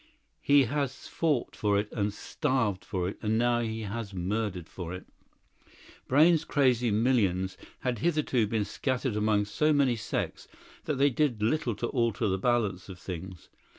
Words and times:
He 0.41 0.63
has 0.63 1.07
fought 1.07 1.55
for 1.55 1.77
it 1.77 1.91
and 1.91 2.11
starved 2.11 2.83
for 2.83 3.07
it, 3.07 3.19
and 3.21 3.37
now 3.37 3.59
he 3.59 3.81
has 3.81 4.15
murdered 4.15 4.67
for 4.67 4.95
it. 4.95 5.05
Brayne's 6.07 6.43
crazy 6.43 6.89
millions 6.89 7.55
had 7.81 7.99
hitherto 7.99 8.47
been 8.47 8.65
scattered 8.65 9.15
among 9.15 9.45
so 9.45 9.71
many 9.71 9.95
sects 9.95 10.47
that 10.85 10.95
they 10.95 11.11
did 11.11 11.43
little 11.43 11.75
to 11.75 11.87
alter 11.89 12.27
the 12.27 12.39
balance 12.39 12.89
of 12.89 12.97
things. 12.97 13.49